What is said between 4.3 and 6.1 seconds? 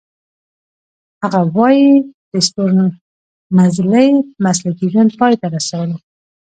مسلکي ژوند پای ته رسولو.